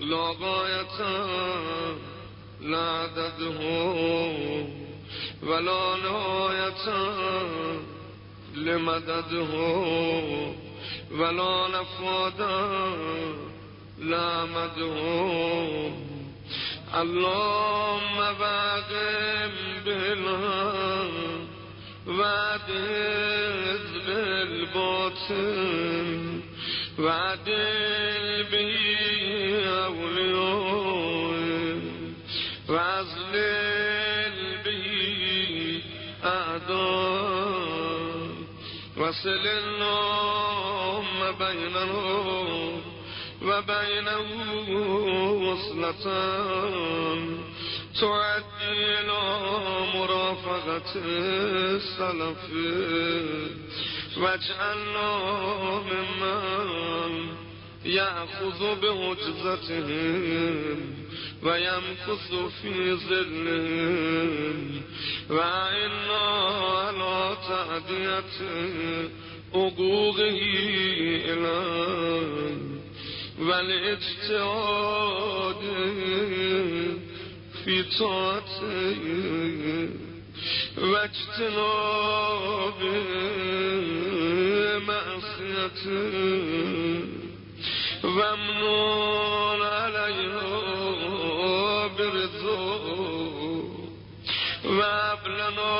لا 0.00 0.34
غاية 0.40 1.00
لا 2.60 2.78
عدده 2.78 3.60
ولا 5.42 5.96
نهاية 5.96 6.86
لمدده. 8.54 9.52
ولا 11.10 11.68
نفاد 11.68 12.40
لا 13.98 14.44
مدهم 14.44 16.06
اللهم 16.94 18.32
بعدم 18.40 19.52
بالهم 19.84 21.10
وعدز 22.06 23.86
بالباطن 24.06 25.60
وعدل 26.98 28.44
به 28.52 28.76
أولياء 29.86 30.56
وعزلل 32.68 32.95
وصل 39.06 39.46
اللهم 39.46 41.20
بينهم 41.38 42.80
وبينه 43.42 44.28
وصلة. 45.46 46.06
تعدي 48.00 48.72
إلى 48.72 49.22
مرافقة 49.94 50.90
السلف 50.96 52.44
واجعلنا 54.16 55.10
ممن 55.90 57.12
يأخذ 57.84 58.60
بهجزتهم 58.80 60.78
ويمكث 61.42 62.34
في 62.62 62.94
ظلهم 62.94 64.82
وإنا 65.30 66.18
على 66.18 67.36
تعدية 67.48 68.34
حقوقه 69.52 70.28
إليه. 71.24 72.56
والاجتهاد 73.40 74.76
في 77.64 77.82
طاعته. 77.98 78.96
واجتناب 80.78 82.00
معصيته. 84.88 86.14
وامنون 88.04 89.60
عليه. 89.62 90.65
وابلنا 94.76 95.72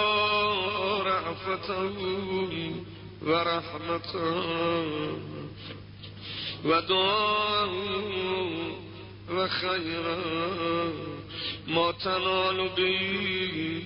رعفته 1.03 1.91
ورحمته 3.23 4.17
ودعاه 6.65 7.71
وخيرا 9.31 10.19
ما 11.69 11.93
تنال 11.93 12.69
به 12.77 13.83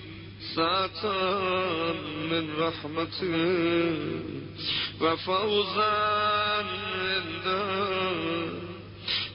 ساعة 0.55 1.03
من 2.31 2.43
رحمته 2.59 3.35
وفوزا 5.01 5.93
عنده 7.01 8.01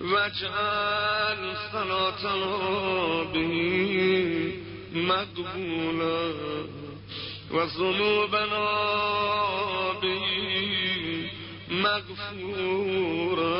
واجعل 0.01 1.57
صلاتنا 1.73 3.25
به. 3.33 4.36
مقبولا 4.97 6.33
وذنوبنا 7.51 8.69
به 10.03 10.21
مغفورا 11.71 13.57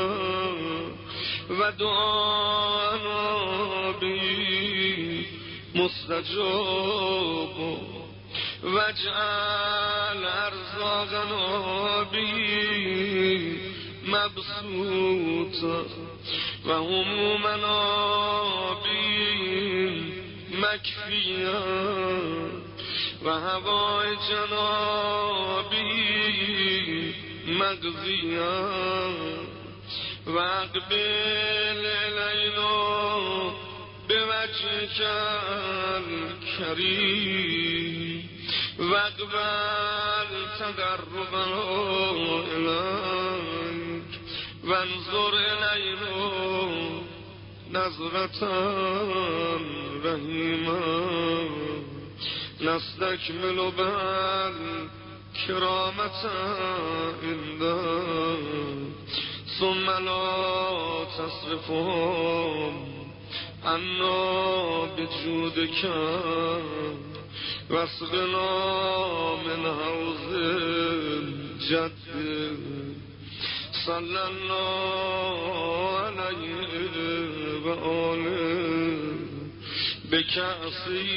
ودعانا 1.51 3.23
به 4.01 4.23
مستجاب. 5.75 7.57
واجعل 8.65 10.23
ارزاقنا 10.25 12.03
به 12.13 12.33
مبسوطا 14.09 15.79
وهمومنا 16.67 17.83
به 18.75 18.96
مكفيا 20.77 21.61
وهوائجنا 23.25 24.69
به 25.71 25.93
مقضيا 27.47 28.61
واقبل 30.27 30.93
إلينا 31.87 32.73
بوجهك 34.09 35.01
الكريم 36.89 38.27
واقبل 38.79 40.31
تقربنا 40.59 41.55
إليك 42.57 44.11
وانظر 44.65 45.33
إلينا 45.35 46.86
نظرة 47.73 48.41
رحيمة 50.05 50.81
نستكمل 52.61 53.73
بل 53.79 54.55
كرامة 55.47 56.23
عنده 57.23 58.37
ثم 59.61 59.87
لا 59.91 61.05
تصرفهم 61.19 62.75
عنا 63.65 64.85
بجودك 64.97 65.81
واسقنا 67.71 68.49
من 69.47 69.63
حوض 69.65 70.33
الجد. 71.71 71.91
صلى 73.87 74.29
الله 74.29 75.99
عليه 75.99 76.76
بكأسي 80.11 81.17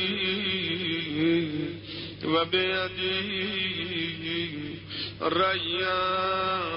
وبيدي 2.26 3.30
ريان 5.22 6.70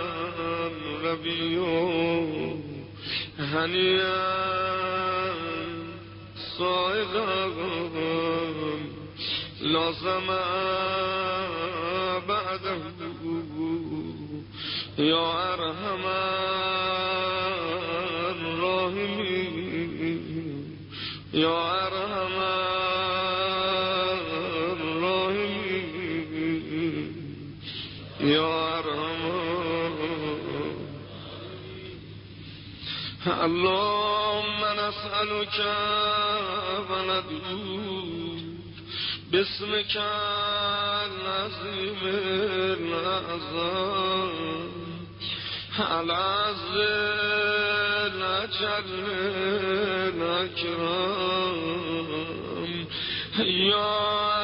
ربيع 1.05 1.63
هنيئا 3.39 4.53
صائغا 6.59 7.47
لازم 9.61 10.27
بعده 12.29 12.79
يا 14.99 15.55
أرحمن 15.55 16.72
يا 21.35 21.87
أرحم 21.87 22.39
الراحمين 26.63 27.13
يا 28.21 28.79
أرحم 28.79 29.23
اللهم 33.45 34.61
نسألك 34.83 35.59
وندعوك 36.91 38.43
باسمك 39.33 39.95
العظيم 41.07 42.01
الأعظم 42.83 44.31
العز 46.01 46.75
الأجل 48.23 49.05
الأكرم 50.15 51.57
يا 53.39 54.42